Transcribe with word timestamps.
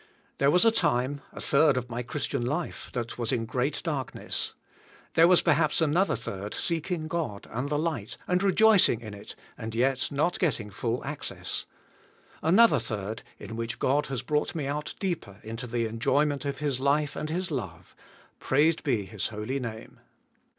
There 0.39 0.49
was 0.49 0.65
a 0.65 0.71
time, 0.71 1.21
a 1.31 1.39
third 1.39 1.77
of 1.77 1.87
my 1.91 2.01
Christian 2.01 2.43
life, 2.43 2.89
that 2.93 3.19
was 3.19 3.31
in 3.31 3.45
great 3.45 3.81
darkness; 3.83 4.55
there 5.13 5.27
was 5.27 5.43
perhaps 5.43 5.79
another 5.79 6.15
third 6.15 6.55
seeking* 6.55 7.07
God 7.07 7.45
and 7.51 7.69
the 7.69 7.77
light 7.77 8.17
and 8.27 8.41
rejoicing 8.41 9.01
in 9.01 9.13
it 9.13 9.35
and 9.59 9.75
yet 9.75 10.11
not 10.11 10.39
getting 10.39 10.71
full 10.71 11.05
access; 11.05 11.65
another 12.41 12.79
third 12.79 13.21
in 13.37 13.55
which 13.55 13.77
God 13.77 14.07
has 14.07 14.23
brought 14.23 14.55
me 14.55 14.65
out 14.65 14.95
deeper 14.99 15.39
into 15.43 15.67
the 15.67 15.85
enjoyment 15.85 16.45
of 16.45 16.57
His 16.57 16.79
life 16.79 17.15
and 17.15 17.29
His 17.29 17.51
love— 17.51 17.95
praised 18.39 18.83
be 18.83 19.05
His 19.05 19.27
holy 19.27 19.59
name. 19.59 19.99